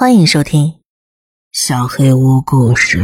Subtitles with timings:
[0.00, 0.66] 欢迎收听
[1.52, 3.02] 《小黑屋故事》。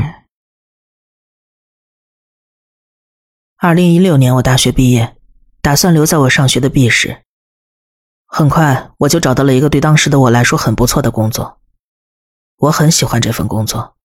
[3.59, 5.15] 二零一六年，我大学毕业，
[5.61, 7.23] 打算留在我上学的 B 市。
[8.25, 11.61] 很快，我就找到了一个对当时的我来说很不错的工作。
[12.57, 13.99] 我很喜欢这份工作，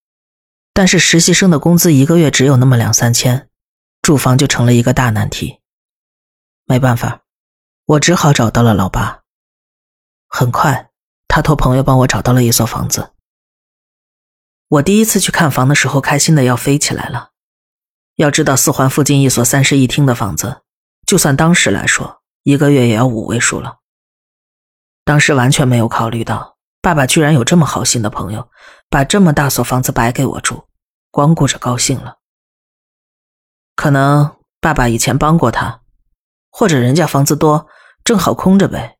[0.73, 3.47] 但是实习生的工资一个月只有那么两三千，
[4.01, 5.61] 住房就成了一个大难题。
[6.65, 7.21] 没办法，
[7.85, 9.21] 我只好找到了老爸。
[10.27, 10.90] 很快。
[11.34, 13.14] 他托朋友帮我找到了一所房子。
[14.68, 17.29] 我第一次去看房的时候，开心的要飞起来了。
[18.15, 20.64] 要知道，四环附近一所三室一厅的房子，
[21.07, 23.78] 就算当时来说，一个月也要五位数了。
[25.05, 28.52] 当时完全没有考虑到，爸爸居然有这么好心的朋友，
[28.89, 30.68] 把这么大所房子白给我住，
[31.11, 32.17] 光顾着高兴了。
[33.77, 35.80] 可能爸爸以前帮过他，
[36.52, 37.69] 或者人家房子多，
[38.03, 38.97] 正好空着呗。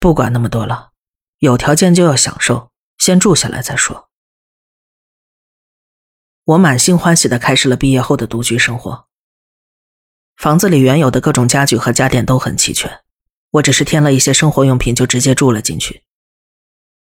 [0.00, 0.91] 不管那么多了。
[1.42, 4.08] 有条件就要享受，先住下来再说。
[6.44, 9.08] 我满心欢喜的开始了毕业后的独居生活。
[10.36, 13.00] 房子里原有的各种家具和家电都很齐全，
[13.50, 16.04] 我只是添了一些生活用品就直接住了进去。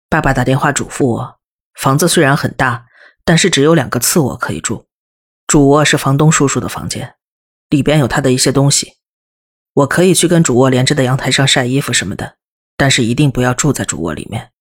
[0.09, 1.39] 爸爸打电话嘱咐我，
[1.75, 2.87] 房子虽然很大，
[3.23, 4.87] 但是只有两个次卧可以住，
[5.45, 7.13] 主卧是房东叔叔的房间，
[7.69, 8.95] 里边有他的一些东西，
[9.73, 12.39] 我可以去跟主卧连着的阳台上晒衣服什么的。
[12.81, 14.53] 但是一定不要住在主卧里面，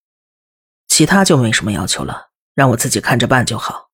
[0.88, 3.88] 其他就没什么要求了，让我自己看着办就好。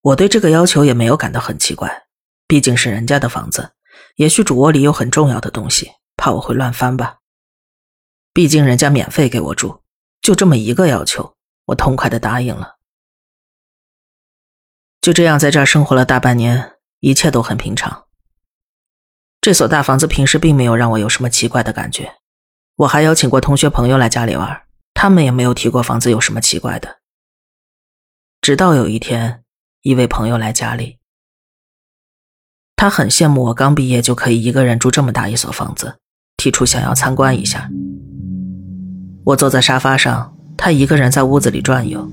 [0.00, 2.06] 我对这个要求也没有感到很奇怪，
[2.48, 3.74] 毕竟是人家的房子，
[4.16, 7.18] 也许主卧里有很重要的东西，怕我会乱翻吧。
[8.32, 9.84] 毕竟人家免费给我住，
[10.20, 11.36] 就这么一个要求，
[11.66, 12.78] 我痛快的答应了。
[15.00, 18.08] 就这样在这儿生活了大半年，一切都很平常。
[19.40, 22.16] 这所大房子平时并没有让我有什么奇怪的感觉。
[22.76, 24.62] 我还邀请过同学朋友来家里玩，
[24.94, 26.96] 他们也没有提过房子有什么奇怪的。
[28.40, 29.44] 直到有一天，
[29.82, 30.98] 一位朋友来家里，
[32.74, 35.98] 他很羡慕我刚毕业就可以一个人住这么大一所房子，
[36.36, 37.70] 提出想要参观一下。
[39.24, 42.10] 我坐在沙发上，他一个人在屋子里转悠，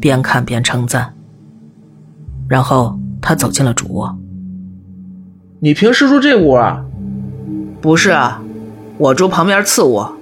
[0.00, 1.14] 边看边称赞。
[2.48, 4.18] 然后他走进了主卧。
[5.60, 6.84] 你平时住这屋啊？
[7.80, 8.42] 不是啊。
[9.00, 10.14] 我住旁边次卧。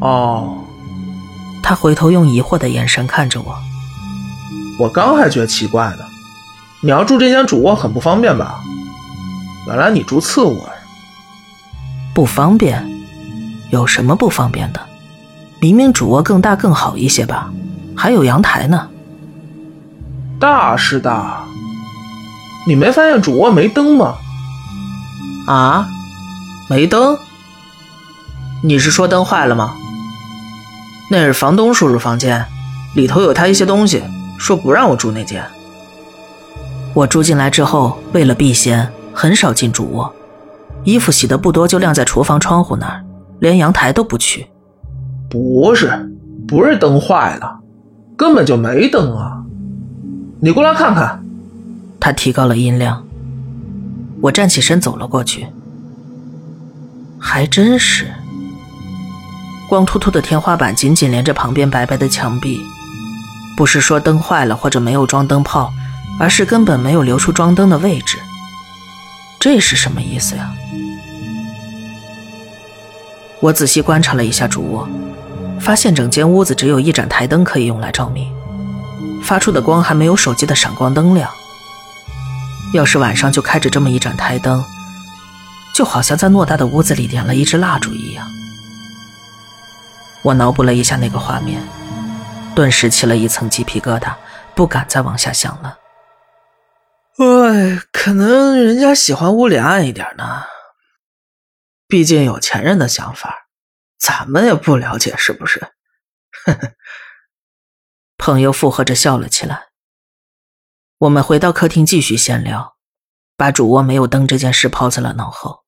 [0.00, 0.64] 哦，
[1.62, 3.54] 他回头用疑惑的眼神看着我。
[4.78, 5.98] 我刚还觉得奇怪呢，
[6.80, 8.60] 你要住这间主卧很不方便吧？
[9.66, 10.72] 原来你住次卧呀？
[12.14, 12.82] 不方便？
[13.70, 14.80] 有什么不方便的？
[15.60, 17.52] 明明主卧更大更好一些吧，
[17.94, 18.88] 还有阳台呢。
[20.40, 21.44] 大是大，
[22.66, 24.14] 你没发现主卧没灯吗？
[25.46, 25.86] 啊，
[26.70, 27.18] 没灯？
[28.66, 29.76] 你是说灯坏了吗？
[31.08, 32.44] 那是房东叔叔房间，
[32.96, 34.02] 里头有他一些东西，
[34.38, 35.40] 说不让我住那间。
[36.92, 40.12] 我住进来之后，为了避嫌，很少进主卧，
[40.82, 43.04] 衣服洗的不多，就晾在厨房窗户那儿，
[43.38, 44.48] 连阳台都不去。
[45.30, 46.10] 不是，
[46.48, 47.60] 不是灯坏了，
[48.16, 49.44] 根本就没灯啊！
[50.40, 51.24] 你过来看看。
[52.00, 53.04] 他提高了音量。
[54.22, 55.46] 我站起身走了过去，
[57.16, 58.08] 还真是。
[59.68, 62.60] 光秃秃的天花板紧紧连着旁边白白的墙壁，
[63.56, 65.72] 不是说灯坏了或者没有装灯泡，
[66.20, 68.18] 而是根本没有留出装灯的位置。
[69.40, 70.52] 这是什么意思呀？
[73.40, 74.88] 我仔细观察了一下主卧，
[75.60, 78.32] 发现整间屋子只有一盏台灯可以用来照明，
[79.22, 81.28] 发出的光还没有手机的闪光灯亮。
[82.72, 84.64] 要是晚上就开着这么一盏台灯，
[85.74, 88.26] 就好像在偌大的屋子里点了一支蜡烛一样。
[90.26, 91.62] 我脑补了一下那个画面，
[92.52, 94.16] 顿时起了一层鸡皮疙瘩，
[94.56, 95.78] 不敢再往下想了。
[97.18, 100.42] 哎，可能人家喜欢屋里暗一点呢，
[101.86, 103.46] 毕竟有钱人的想法，
[104.00, 105.60] 咱们也不了解是不是？
[106.44, 106.72] 呵呵。
[108.18, 109.68] 朋友附和着笑了起来。
[110.98, 112.74] 我们回到客厅继续闲聊，
[113.36, 115.65] 把主卧没有灯这件事抛在了脑后。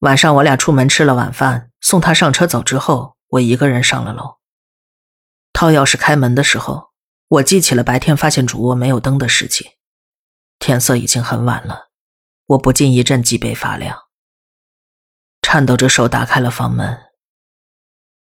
[0.00, 4.36] 晚上我俩出门吃了晚饭，送他上车走之后，我一个人上了楼。
[5.52, 6.90] 掏钥匙开门的时候，
[7.26, 9.72] 我记起了白天发现主卧没有灯的事情。
[10.60, 11.88] 天色已经很晚了，
[12.46, 14.04] 我不禁一阵脊背发凉，
[15.42, 17.06] 颤抖着手打开了房门。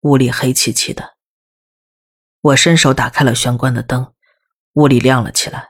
[0.01, 1.15] 屋里黑漆漆的，
[2.41, 4.13] 我伸手打开了玄关的灯，
[4.73, 5.69] 屋里亮了起来，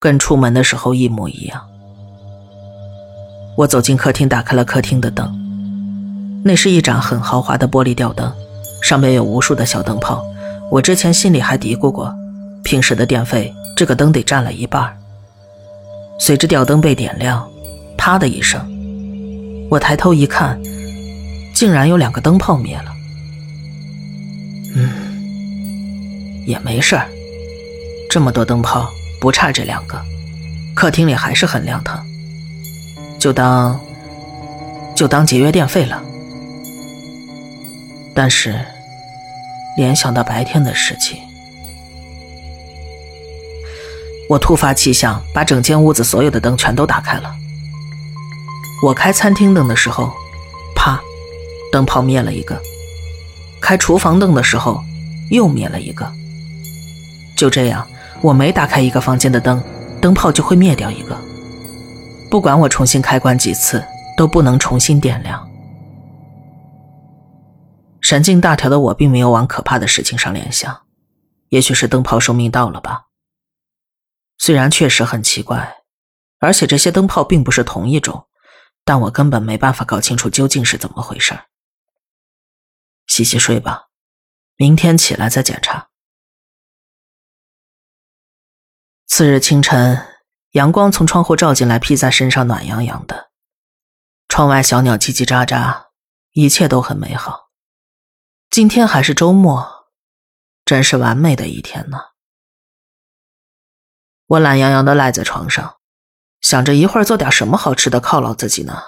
[0.00, 1.68] 跟出门的时候一模一样。
[3.60, 5.30] 我走进客厅，打开了客厅的灯。
[6.42, 8.32] 那是一盏很豪华的玻璃吊灯，
[8.80, 10.24] 上面有无数的小灯泡。
[10.70, 12.14] 我之前心里还嘀咕过，
[12.64, 14.96] 平时的电费这个灯得占了一半。
[16.18, 17.46] 随着吊灯被点亮，
[17.98, 18.66] 啪的一声，
[19.68, 20.58] 我抬头一看，
[21.54, 22.92] 竟然有两个灯泡灭了。
[24.74, 24.88] 嗯，
[26.46, 27.06] 也没事儿，
[28.08, 28.88] 这么多灯泡
[29.20, 30.00] 不差这两个，
[30.74, 32.02] 客厅里还是很亮堂，
[33.20, 33.78] 就当
[34.96, 36.02] 就当节约电费了。
[38.14, 38.58] 但是，
[39.76, 41.18] 联想到白天的事情，
[44.28, 47.32] 我突发奇想，把整间屋子所有的灯全都打开了。
[48.82, 50.10] 我开餐厅灯的时候，
[50.74, 50.98] 啪，
[51.70, 52.56] 灯泡灭了一个；
[53.60, 54.82] 开厨房灯的时候，
[55.30, 56.10] 又灭了一个。
[57.36, 57.86] 就这样，
[58.22, 59.62] 我每打开一个房间的灯，
[60.00, 61.16] 灯泡就会灭掉一个。
[62.30, 63.84] 不管我重新开关几次，
[64.16, 65.44] 都不能重新点亮。
[68.00, 70.86] 神经大条的我并没有往可怕的事情上联想，
[71.48, 73.08] 也许是灯泡寿命到了吧。
[74.38, 75.82] 虽然确实很奇怪，
[76.38, 78.28] 而且这些灯泡并不是同一种，
[78.84, 81.38] 但我根本没办法搞清楚究竟是怎么回事
[83.06, 83.88] 洗洗睡吧，
[84.56, 85.88] 明天起来再检查。
[89.06, 90.09] 次日清晨，
[90.50, 93.30] 阳光从窗户照进来，披在身上，暖洋洋的。
[94.28, 95.88] 窗外小鸟叽叽喳喳，
[96.32, 97.50] 一切都很美好。
[98.50, 99.88] 今天还是周末，
[100.64, 101.98] 真是完美的一天呢。
[104.26, 105.78] 我懒洋洋的赖在床上，
[106.40, 108.82] 想着一会儿做点什么好吃的犒劳自己呢。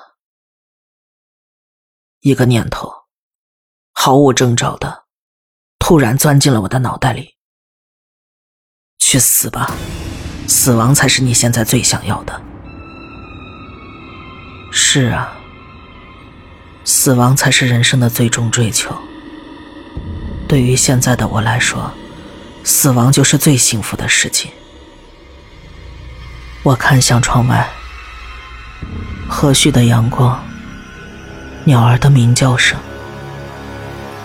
[2.21, 2.93] 一个念头，
[3.93, 5.05] 毫无征兆的，
[5.79, 7.37] 突然钻进了我的脑袋里。
[8.99, 9.73] 去死吧！
[10.47, 12.41] 死亡才是你现在最想要的。
[14.71, 15.33] 是啊，
[16.85, 18.95] 死亡才是人生的最终追求。
[20.49, 21.93] 对于现在的我来说，
[22.65, 24.51] 死亡就是最幸福的事情。
[26.63, 27.69] 我看向窗外，
[29.29, 30.43] 和煦的阳光，
[31.65, 32.79] 鸟儿的鸣叫声，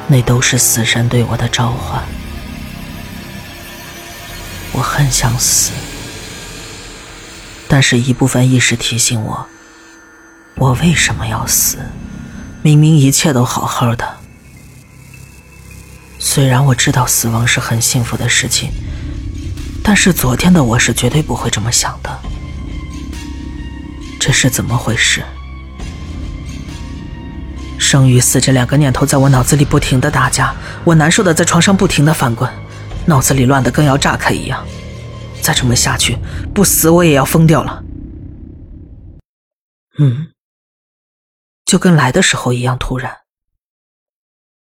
[0.08, 2.04] 那都是死神对我的召唤。
[4.74, 5.72] 我很想死，
[7.68, 9.46] 但是一部分意识提醒我：
[10.56, 11.78] 我为什么要死？
[12.64, 14.18] 明明一切都好好的。
[16.20, 18.72] 虽然我知道死亡是很幸福的事情，
[19.84, 22.20] 但是昨天的我是绝对不会这么想的。
[24.20, 25.24] 这是怎么回事？
[27.78, 30.54] 生与死这两个念头在我脑子里不停的打架，
[30.84, 32.50] 我难受的在床上不停的翻滚，
[33.06, 34.66] 脑子里乱的跟要炸开一样。
[35.42, 36.18] 再这么下去，
[36.54, 37.84] 不死我也要疯掉了。
[40.00, 40.34] 嗯，
[41.66, 43.22] 就跟来的时候一样突然，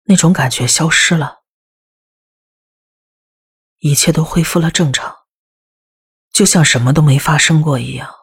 [0.03, 1.43] 那种感觉消失了。
[3.79, 5.15] 一切都恢复了正常，
[6.31, 8.13] 就像什么都没发生过一样。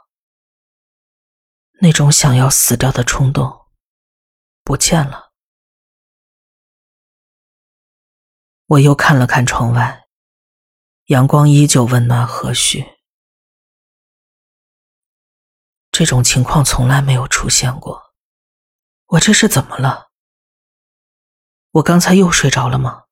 [1.81, 3.67] 那种想要死掉的冲动
[4.63, 5.33] 不见了。
[8.67, 10.02] 我又看了看窗外，
[11.07, 12.87] 阳光依旧温暖和煦。
[15.91, 18.15] 这种情况从来没有出现过，
[19.07, 20.11] 我这是怎么了？
[21.73, 23.05] 我刚才又睡着了吗？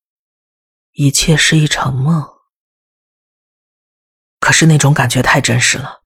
[0.92, 2.38] 一切是一场梦。
[4.38, 6.02] 可是那种感觉太真实了，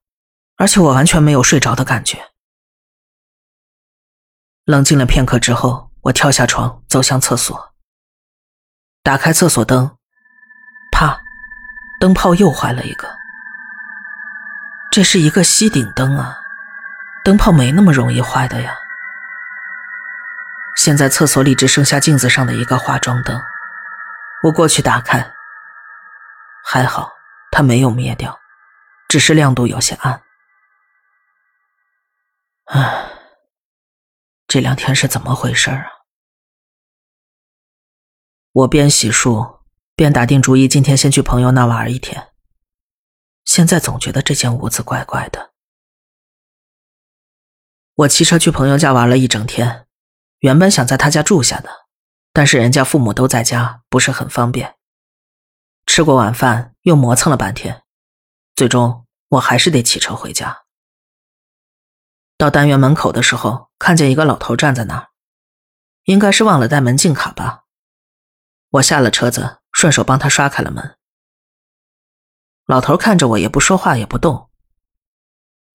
[0.57, 2.33] 而且我完全没有睡着的感觉。
[4.65, 7.75] 冷静了片刻之后，我跳下床，走向厕所，
[9.03, 9.97] 打开厕所灯，
[10.91, 11.23] 啪，
[12.05, 13.09] 灯泡又坏了一个。
[14.91, 16.39] 这是一个吸顶灯啊，
[17.25, 18.77] 灯泡没那么容易坏的呀。
[20.77, 23.41] 现在厕所里只剩下镜子上的一个化妆灯，
[24.43, 25.33] 我过去打开，
[26.63, 27.11] 还好。
[27.51, 28.39] 它没有灭掉，
[29.09, 30.21] 只是亮度有些暗。
[32.67, 33.13] 唉，
[34.47, 35.87] 这两天是怎么回事啊？
[38.53, 39.61] 我边洗漱
[39.97, 42.33] 便打定主意，今天先去朋友那玩一天。
[43.45, 45.53] 现在总觉得这间屋子怪怪的。
[47.95, 49.87] 我骑车去朋友家玩了一整天，
[50.41, 51.87] 原本想在他家住下的，
[52.33, 54.75] 但是人家父母都在家，不是很方便。
[55.87, 57.85] 吃过晚饭，又磨蹭了半天，
[58.57, 60.65] 最终我还是得骑车回家。
[62.37, 65.11] 到单元门口的时候，看见一个老头站在那儿，
[66.05, 67.67] 应该是忘了带门禁卡吧。
[68.71, 70.97] 我下了车子，顺手帮他刷开了门。
[72.65, 74.49] 老头看着我，也不说话，也不动。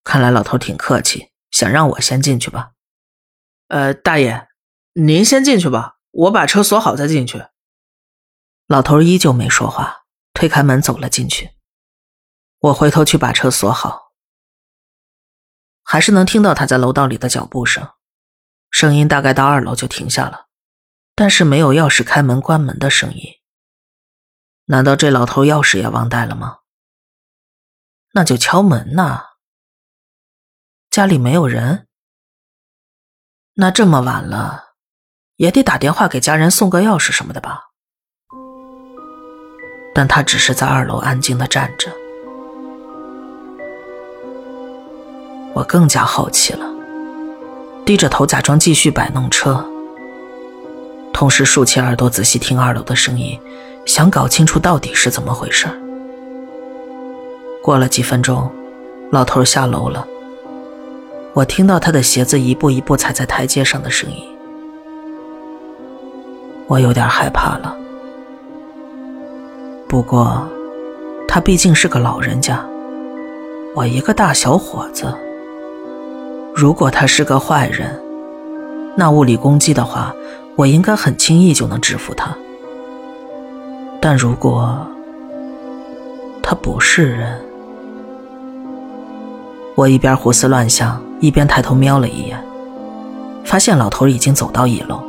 [0.02, 2.72] 看来老头挺客气，想让我先进去吧。
[3.68, 4.48] 呃，大爷，
[4.94, 7.44] 您先进去吧，我把车锁好再进去。
[8.66, 11.50] 老头依旧没说话，推开门走了进去。
[12.58, 14.12] 我回头去把车锁好，
[15.84, 17.88] 还是能听到他在楼道里的脚步声，
[18.70, 20.46] 声音大概到二楼就停下了，
[21.14, 23.39] 但是没有钥匙开门关门的声音。
[24.70, 26.58] 难道这老头钥匙也忘带了吗？
[28.12, 29.24] 那就敲门呐。
[30.90, 31.88] 家里没有人，
[33.54, 34.74] 那这么晚了，
[35.34, 37.70] 也得打电话给家人送个钥匙什么的吧。
[39.92, 41.90] 但他只是在二楼安静的站着，
[45.52, 46.64] 我更加好奇了，
[47.84, 49.68] 低着头假装继续摆弄车，
[51.12, 53.36] 同时竖起耳朵仔细听二楼的声音。
[53.90, 55.66] 想搞清楚到底是怎么回事。
[57.60, 58.48] 过了几分钟，
[59.10, 60.06] 老头下楼了。
[61.32, 64.22] 我听到他的鞋子一步一步踩在台阶上的声音，
[66.68, 67.76] 我有点害怕了。
[69.88, 70.46] 不过，
[71.26, 72.64] 他毕竟是个老人家，
[73.74, 75.12] 我一个大小伙子。
[76.54, 78.00] 如果他是个坏人，
[78.96, 80.14] 那物理攻击的话，
[80.54, 82.36] 我应该很轻易就能制服他。
[84.00, 84.78] 但如果
[86.42, 87.38] 他不是人，
[89.74, 92.42] 我一边胡思乱想，一边抬头瞄了一眼，
[93.44, 95.02] 发现老头已经走到一楼，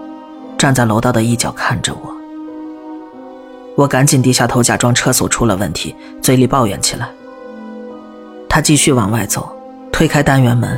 [0.57, 2.13] 站在楼道的一角看着我。
[3.77, 7.07] 我赶紧低下头，假装车锁出了问题，嘴里抱怨起来。
[8.49, 9.49] 他继续往外走，
[9.89, 10.77] 推开单元门，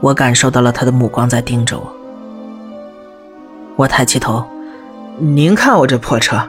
[0.00, 1.92] 我感受到了他的目光在盯着我。
[3.74, 4.44] 我抬起头，
[5.18, 6.40] 您看我这破车。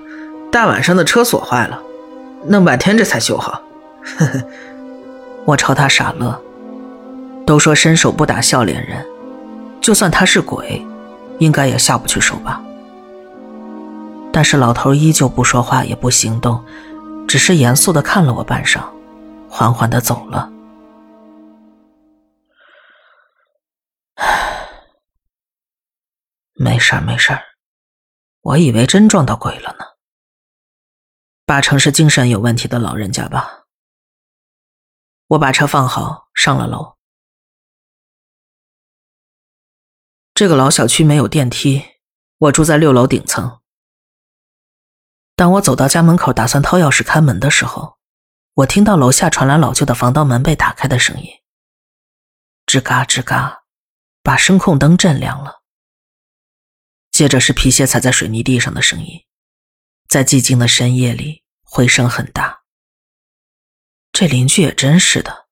[0.55, 1.83] 大晚上的车锁坏了，
[2.45, 3.61] 弄半天这才修好。
[4.05, 4.41] 呵呵，
[5.43, 6.41] 我朝他傻乐。
[7.45, 9.05] 都说伸手不打笑脸人，
[9.81, 10.81] 就算他是鬼，
[11.39, 12.63] 应该也下不去手吧。
[14.31, 16.63] 但是老头依旧不说话，也不行动，
[17.27, 18.79] 只是严肃的看了我半晌，
[19.49, 20.49] 缓缓的走了。
[26.53, 27.41] 没事儿，没事儿，
[28.39, 29.94] 我以为真撞到鬼了呢。
[31.45, 33.65] 八成是精神有问题的老人家吧。
[35.27, 36.97] 我把车放好，上了楼。
[40.33, 41.83] 这个老小区没有电梯，
[42.39, 43.61] 我住在六楼顶层。
[45.35, 47.99] 当我走到家门口，打算掏钥匙开门的时候，
[48.55, 51.29] 我听到楼下传来老旧的防盗门被打开的声音，
[52.65, 53.65] 吱嘎吱嘎，
[54.23, 55.61] 把声控灯震亮了。
[57.11, 59.23] 接着是皮鞋踩在水泥地上的声音。
[60.15, 62.61] 在寂静的深夜里，回声很大。
[64.13, 65.47] 这邻居也真是的，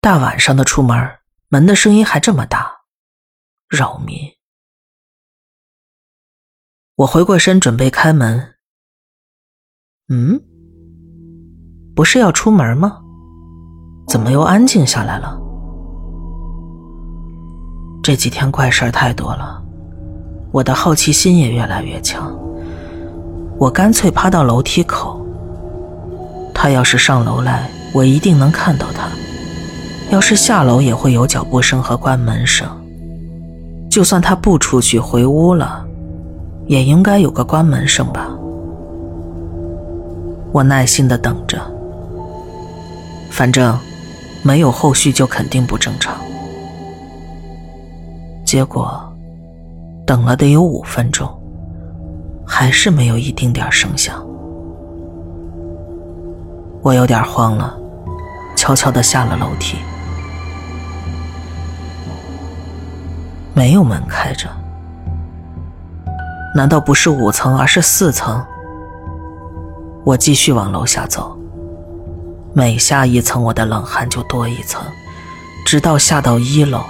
[0.00, 1.18] 大晚上的出门，
[1.48, 2.84] 门的声音还这么大，
[3.68, 4.16] 扰民。
[6.94, 8.54] 我回过身准备开门，
[10.08, 10.40] 嗯，
[11.94, 12.98] 不是要出门吗？
[14.08, 15.38] 怎么又安静下来了？
[18.02, 19.62] 这几天怪事儿太多了，
[20.50, 22.40] 我的好奇心也越来越强。
[23.62, 25.24] 我干脆趴到楼梯口。
[26.52, 29.06] 他要是上楼来，我一定能看到他；
[30.10, 32.66] 要是下楼，也会有脚步声和关门声。
[33.88, 35.86] 就算他不出去回屋了，
[36.66, 38.28] 也应该有个关门声吧。
[40.50, 41.60] 我耐心的等着，
[43.30, 43.78] 反正
[44.42, 46.16] 没有后续就肯定不正常。
[48.44, 49.00] 结果
[50.04, 51.32] 等了得有五分钟。
[52.54, 54.22] 还是没有一丁点声响，
[56.82, 57.74] 我有点慌了，
[58.54, 59.78] 悄悄的下了楼梯。
[63.54, 64.50] 没有门开着，
[66.54, 68.44] 难道不是五层，而是四层？
[70.04, 71.34] 我继续往楼下走，
[72.52, 74.84] 每下一层，我的冷汗就多一层，
[75.64, 76.82] 直到下到一楼，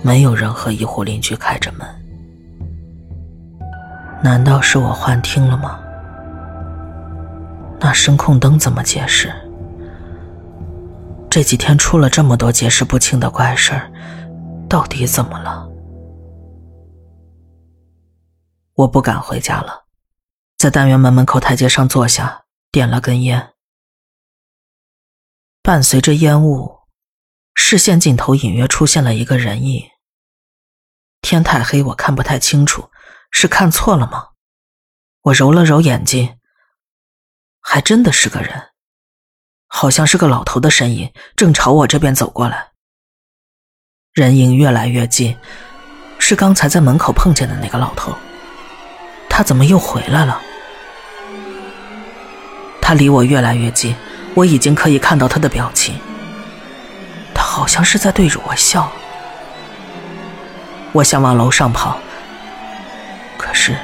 [0.00, 1.95] 没有任何一户邻居开着门。
[4.26, 5.78] 难道是我幻听了吗？
[7.78, 9.32] 那声控灯怎么解释？
[11.30, 13.88] 这几天出了这么多解释不清的怪事儿，
[14.68, 15.70] 到底怎么了？
[18.74, 19.84] 我不敢回家了，
[20.58, 23.50] 在单元门门口台阶上坐下，点了根烟。
[25.62, 26.80] 伴随着烟雾，
[27.54, 29.84] 视线尽头隐约出现了一个人影。
[31.22, 32.90] 天太黑，我看不太清楚。
[33.38, 34.28] 是看错了吗？
[35.24, 36.38] 我揉了揉眼睛，
[37.60, 38.70] 还真的是个人，
[39.66, 42.68] 好像是个老头的身影，正朝我这边走过来。
[44.14, 45.36] 人影越来越近，
[46.18, 48.16] 是刚才在门口碰见的那个老头。
[49.28, 50.40] 他怎么又回来了？
[52.80, 53.94] 他离我越来越近，
[54.34, 56.00] 我已经可以看到他的表情。
[57.34, 58.90] 他好像是在对着我笑。
[60.92, 62.00] 我想往楼上跑，
[63.56, 63.74] 是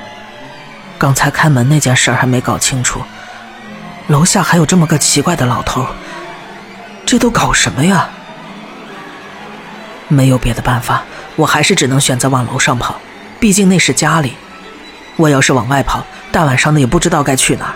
[0.99, 3.03] 刚才开门那件事还没搞清楚，
[4.09, 5.87] 楼下还有这么个奇怪的老头，
[7.07, 8.11] 这都搞什么呀？
[10.09, 11.03] 没有别的办法，
[11.37, 13.01] 我还是只能选择往楼上跑，
[13.41, 14.35] 毕竟那是家里。
[15.17, 17.75] 我要是往外跑，大晚上的也不知道该去哪儿。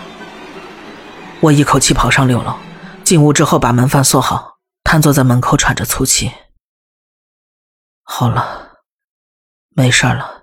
[1.39, 2.55] 我一口气跑上六楼，
[3.03, 6.31] 进屋之后把门反锁好，瘫坐在门口喘着粗气。
[8.03, 8.77] 好了，
[9.75, 10.36] 没事了，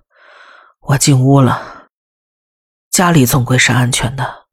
[0.87, 1.89] 我进屋了。
[2.91, 4.49] 家里总归是安全的。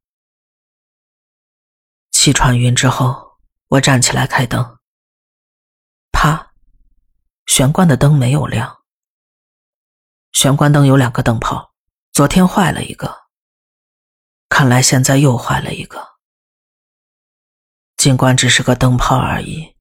[2.11, 4.77] 气喘匀之后，我站起来开灯。
[6.13, 6.53] 啪，
[7.47, 8.83] 玄关的灯没有亮。
[10.31, 11.73] 玄关灯有两个灯泡，
[12.13, 13.13] 昨天坏了一个，
[14.47, 16.11] 看来现在又坏了一个。
[17.97, 19.75] 尽管只是个灯泡而已，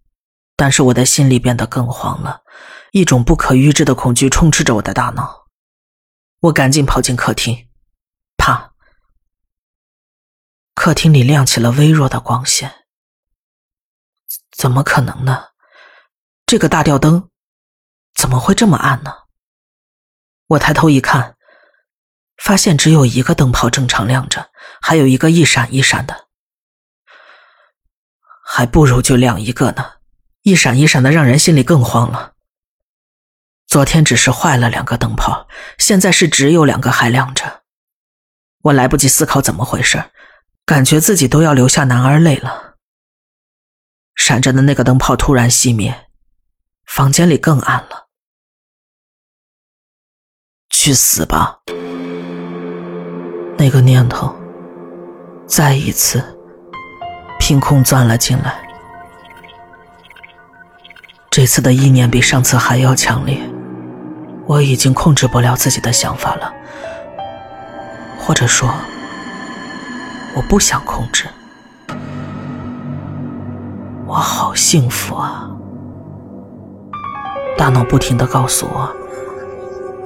[0.56, 2.42] 但是我的心里变得更慌了，
[2.90, 5.39] 一种不可预知的恐惧充斥着我的大脑。
[6.40, 7.68] 我赶紧跑进客厅，
[8.38, 8.72] 啪！
[10.74, 12.86] 客厅里亮起了微弱的光线。
[14.50, 15.48] 怎么可能呢？
[16.46, 17.28] 这个大吊灯
[18.14, 19.14] 怎么会这么暗呢？
[20.46, 21.36] 我抬头一看，
[22.38, 26.28] 发现只有一个灯泡正常亮着，还有一个一闪一闪的。
[28.42, 30.00] 还不如就亮一个呢，
[30.40, 32.34] 一闪一闪的，让人心里更慌了。
[33.70, 35.46] 昨天只是坏了两个灯泡，
[35.78, 37.62] 现在是只有两个还亮着。
[38.62, 40.10] 我来不及思考怎么回事，
[40.66, 42.74] 感觉自己都要流下男儿泪了。
[44.16, 46.08] 闪着的那个灯泡突然熄灭，
[46.84, 48.08] 房间里更暗了。
[50.70, 51.60] 去死吧！
[53.56, 54.34] 那个念头，
[55.46, 56.36] 再一次。
[57.38, 58.68] 凭空钻了进来，
[61.30, 63.40] 这次的意念比上次还要强烈，
[64.50, 66.52] 我已经控制不了自己的想法了，
[68.18, 68.68] 或者说，
[70.34, 71.26] 我不想控制。
[74.08, 75.48] 我好幸福啊！
[77.56, 78.92] 大脑不停的告诉我，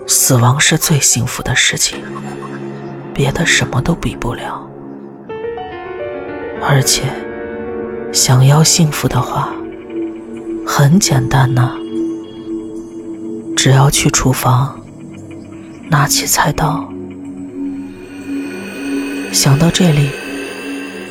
[0.06, 2.04] 死亡是最幸福的事情，
[3.14, 4.68] 别的什么都比不了，
[6.62, 7.04] 而且。
[8.12, 9.48] 想要幸福的话，
[10.64, 11.72] 很简单呐，
[13.64, 14.78] 只要去厨房，
[15.88, 16.86] 拿起菜刀。
[19.32, 20.10] 想到这里，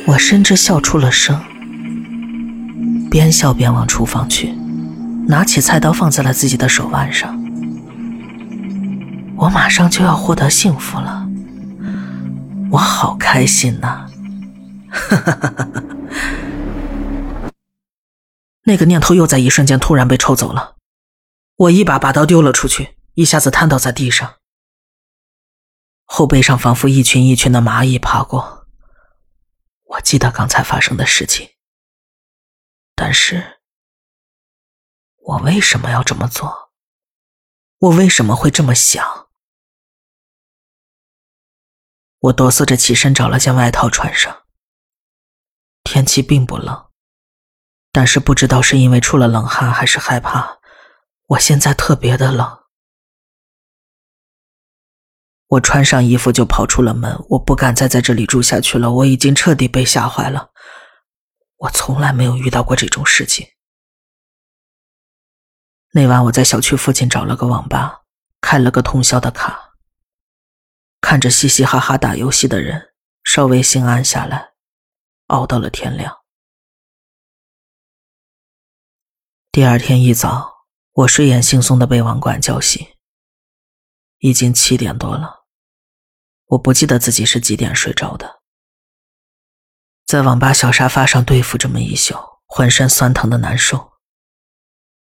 [0.06, 1.36] 我甚至笑出了声，
[3.10, 4.54] 边笑边往厨房去，
[5.26, 7.36] 拿起菜刀放在了自己的手腕上。
[9.34, 11.28] 我马上就要获得幸福了，
[12.70, 14.06] 我好开心呐！
[14.92, 15.82] 哈哈哈哈哈。
[18.62, 20.73] 那个念头又在一瞬间突然被抽走了，
[21.56, 24.40] 我一把把刀丢了出去，一下子瘫倒在地上，
[26.04, 28.66] 后背上仿佛一群一群的蚂蚁爬过。
[29.84, 31.50] 我记得刚才发生的事情，
[32.96, 33.60] 但是，
[35.16, 36.72] 我为什么要这么做？
[37.78, 39.28] 我为什么会这么想？
[42.18, 44.44] 我哆嗦着起身找了件外套穿上，
[45.84, 46.90] 天气并不冷。
[47.92, 50.58] 但是不知道是因为出了冷汗还是害怕，
[51.26, 52.64] 我现在特别的冷。
[55.48, 60.50] 我穿上衣服就跑出了门，我不敢再在这里住下去了，我已经彻底被吓坏了。
[61.56, 63.46] 我从来没有遇到过这种事情。
[65.92, 68.02] 那晚我在小区附近找了个网吧，
[68.40, 69.74] 开了个通宵的卡，
[71.00, 74.54] 看着嘻嘻哈哈打游戏的人，稍微心安下来，
[75.28, 76.18] 熬到了天亮。
[79.52, 80.53] 第二天一早，
[80.94, 82.86] 我睡眼惺忪的被网管叫醒。
[84.18, 85.44] 已经七点多了，
[86.46, 88.42] 我不记得自己是几点睡着的。
[90.06, 92.14] 在网吧小沙发上对付这么一宿，
[92.46, 93.94] 浑身酸疼的难受。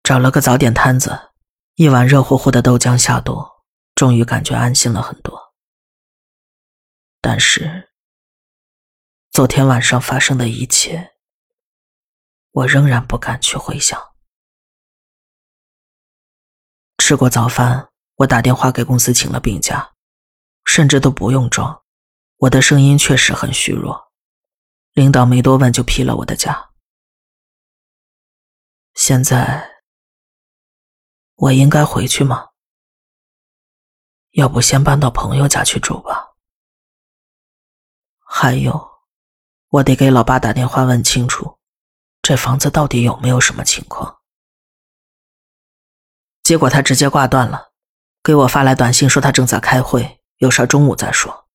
[0.02, 1.32] 找了个早点摊子，
[1.74, 3.46] 一碗热乎乎的豆浆下肚，
[3.94, 5.54] 终于感觉安心了很多。
[7.20, 7.92] 但是，
[9.30, 11.14] 昨天晚上发生的一切，
[12.50, 14.13] 我仍然不敢去回想。
[16.98, 19.92] 吃过早饭，我打电话给公司请了病假，
[20.64, 21.83] 甚至都不用装，
[22.37, 24.12] 我的声音确实很虚弱。
[24.92, 26.70] 领导没多问就批了我的假。
[28.94, 29.83] 现在
[31.35, 32.50] 我应该回去吗？
[34.30, 36.35] 要不先搬到朋友家去住吧。
[38.18, 38.90] 还有，
[39.68, 41.59] 我得给老爸打电话问清楚，
[42.22, 44.20] 这房子到底有没有什么情况。
[46.44, 47.72] 结果他直接挂断了，
[48.22, 51.48] 给我发来短信说他正在开会，有事中午再说。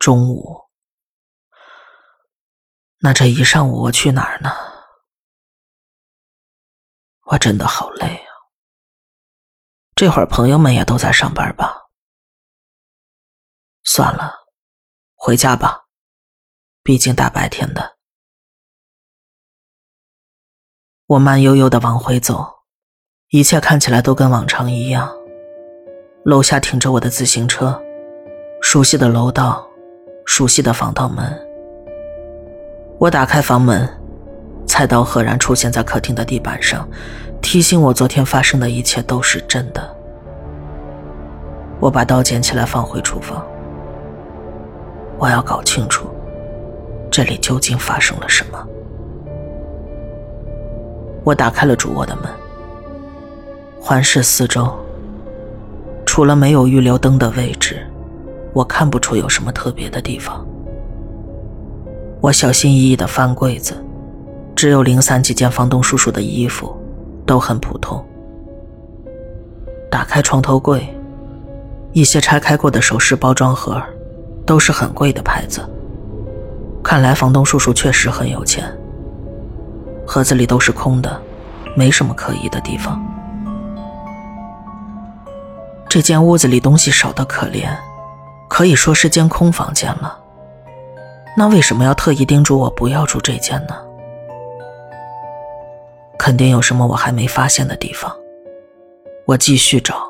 [0.00, 0.64] 中午，
[2.98, 4.50] 那这一上午我去哪儿呢？
[7.22, 8.30] 我真的好累啊！
[9.94, 11.88] 这会儿朋友们也都在上班吧？
[13.84, 14.32] 算了，
[15.14, 15.86] 回家吧，
[16.82, 17.98] 毕竟大白天的。
[21.06, 22.55] 我慢悠悠的往回走，
[23.36, 25.06] 一切看起来都跟往常一样。
[26.24, 27.78] 楼下停着我的自行车，
[28.62, 29.62] 熟悉的楼道，
[30.24, 31.22] 熟悉的防盗门。
[32.96, 33.86] 我打开房门。
[34.66, 36.88] 菜刀赫然出现在客厅的地板上，
[37.42, 39.86] 提醒我昨天发生的一切都是真的。
[41.78, 43.44] 我把刀捡起来放回厨房，
[45.18, 46.08] 我要搞清楚
[47.10, 48.66] 这里究竟发生了什么。
[51.22, 52.24] 我打开了主卧的门，
[53.88, 54.68] 环视四周，
[56.04, 57.86] 除了没有预留灯的位置，
[58.52, 60.44] 我看不出有什么特别的地方。
[62.20, 63.80] 我小心翼翼地翻柜子。
[64.56, 66.76] 只有零散几件房东叔叔的衣服，
[67.24, 68.04] 都很普通。
[69.88, 70.84] 打开床头柜，
[71.92, 73.80] 一些拆开过的首饰包装盒，
[74.44, 75.60] 都是很贵的牌子。
[76.82, 78.64] 看来房东叔叔确实很有钱。
[80.04, 81.22] 盒子里都是空的，
[81.76, 83.00] 没什么可疑的地方。
[85.88, 87.68] 这间屋子里东西少得可怜，
[88.48, 90.18] 可以说是间空房间了。
[91.36, 93.76] 那为什么要特意叮嘱我不要住这间呢？
[96.18, 98.14] 肯定有什么我还没发现的地方。
[99.26, 100.06] 我继续找。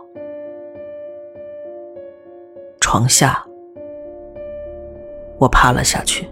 [2.80, 3.44] 床下，
[5.38, 6.28] 我趴了下去。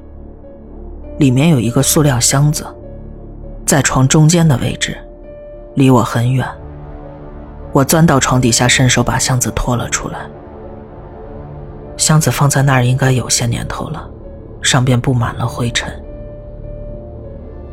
[1.18, 2.66] 里面有一个塑料箱子，
[3.66, 4.96] 在床中间的位置，
[5.74, 6.46] 离我很远。
[7.74, 10.20] 我钻到床底下，伸手把箱子拖了出来。
[11.98, 14.08] 箱子放在那儿应该有些年头了，
[14.62, 15.92] 上边布满了灰尘。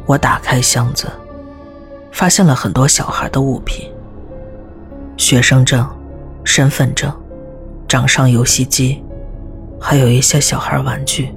[0.06, 1.08] 我打开箱子。
[2.12, 3.90] 发现了很多小孩的物品，
[5.16, 5.88] 学生证、
[6.44, 7.10] 身份证、
[7.88, 9.02] 掌上游戏机，
[9.80, 11.34] 还有一些小孩玩具。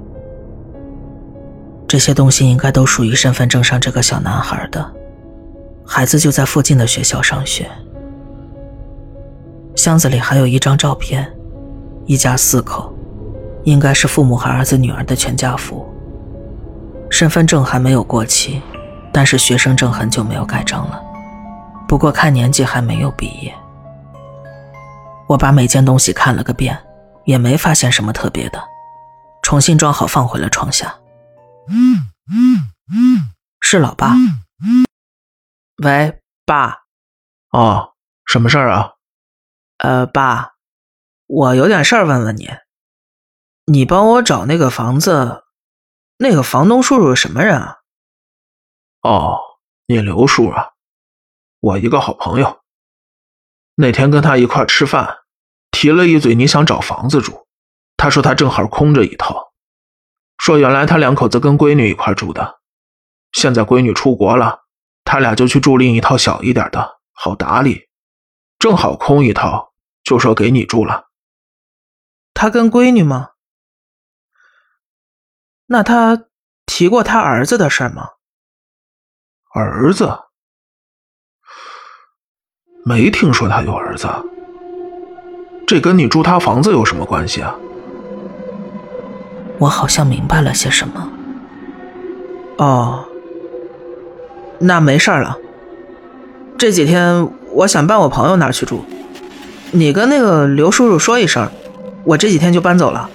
[1.87, 4.85] 这些东西应该都属于身份证上这个小男孩的，
[5.85, 7.65] 孩子就在附近的学校上学。
[9.75, 11.31] 箱子里还有一张照片，
[12.05, 12.93] 一家四口，
[13.63, 15.85] 应该是父母和儿子、女儿的全家福。
[17.09, 18.61] 身份证还没有过期。
[19.13, 21.01] 但是学生证很久没有盖章了，
[21.87, 23.55] 不过看年纪还没有毕业。
[25.25, 26.77] 我把每件东西看了个遍，
[27.23, 28.61] 也没发现什么特别的，
[29.41, 30.93] 重新装好放回了床下。
[33.61, 34.15] 是老爸。
[35.81, 36.79] 喂，爸。
[37.53, 37.93] 哦，
[38.25, 38.94] 什么事儿啊？
[39.85, 40.55] 呃，爸，
[41.27, 42.49] 我有点事儿问问你。
[43.65, 45.43] 你帮我找那个房子，
[46.17, 47.77] 那个房东叔叔是什么人啊？
[49.01, 49.37] 哦，
[49.85, 50.71] 你刘叔啊，
[51.59, 52.63] 我一个好朋友。
[53.75, 55.17] 那天跟他一块吃饭，
[55.69, 57.45] 提了一嘴你想找房子住，
[57.95, 59.53] 他说他正好空着一套，
[60.39, 62.59] 说原来他两口子跟闺女一块住的，
[63.33, 64.61] 现在闺女出国了，
[65.03, 67.87] 他俩就去住另一套小一点的，好打理，
[68.57, 69.73] 正好空一套，
[70.05, 71.09] 就说给你住了。
[72.33, 73.31] 他跟闺女吗？
[75.65, 76.25] 那他
[76.65, 78.11] 提过他儿子的事吗？
[79.53, 80.19] 儿子，
[82.85, 84.07] 没听说他有儿子，
[85.65, 87.55] 这跟你住他房子有什么关系啊？
[89.57, 91.11] 我好像明白了些什么。
[92.57, 93.07] 哦，
[94.59, 95.37] 那没事了。
[96.57, 98.85] 这几天我想搬我朋友那儿去住，
[99.75, 101.51] 你跟那个刘叔叔说一声，
[102.05, 103.09] 我这几天就搬走了。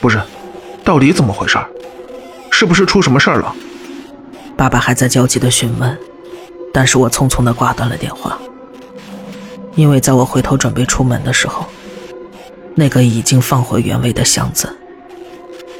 [0.00, 0.20] 不是，
[0.82, 1.56] 到底怎么回事？
[2.50, 3.54] 是不是出什么事儿了？
[4.56, 5.96] 爸爸还在焦急的询问，
[6.72, 8.36] 但是我匆匆的挂断了电话，
[9.76, 11.64] 因为在我回头准备出门的时候，
[12.74, 14.76] 那个已经放回原位的箱子，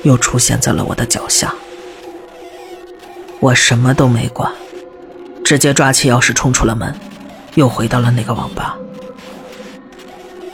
[0.05, 1.53] 又出现在了我的脚下。
[3.41, 4.53] 我什么都没管，
[5.45, 6.95] 直接抓起钥匙冲出了门，
[7.57, 8.79] 又回到了那个网吧，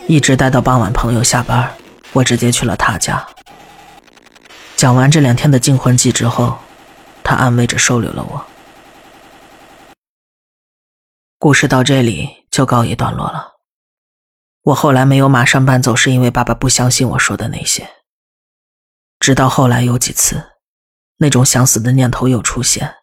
[0.06, 1.74] 一直待到傍晚，朋友下班，
[2.12, 3.26] 我直接去了他家。
[4.76, 6.58] 讲完这两天的惊魂记之后。
[7.22, 8.44] 他安慰着收留了我。
[11.38, 13.52] 故事到这里就告一段落了。
[14.62, 17.88] 我后来没有马上搬走，是因为爸爸不相信我说的那些。
[19.20, 20.42] 直到后来有几次，
[21.18, 22.96] 那种想死的念头又出现，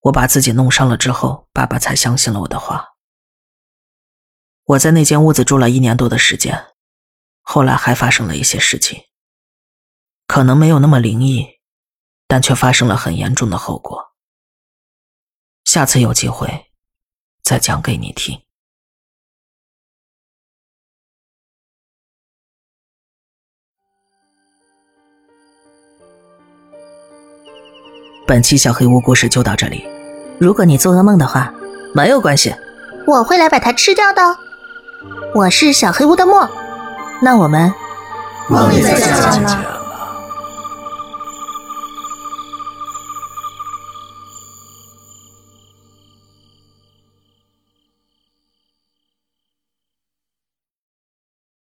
[0.00, 2.95] 我把自己弄伤了之后，爸爸才相信了我的话。
[4.66, 6.74] 我在那间屋子住了一年多的时间，
[7.40, 9.04] 后来还发生了一些事情，
[10.26, 11.46] 可能没有那么灵异，
[12.26, 14.12] 但却发生了很严重的后果。
[15.62, 16.72] 下次有机会，
[17.44, 18.42] 再讲给你听。
[28.26, 29.86] 本期小黑屋故事就到这里。
[30.40, 31.54] 如果你做噩梦的话，
[31.94, 32.52] 没有关系，
[33.06, 34.45] 我会来把它吃掉的。
[35.34, 36.48] 我是小黑屋的墨，
[37.20, 37.72] 那我们
[38.48, 39.08] 梦里再见
[39.42, 39.85] 了。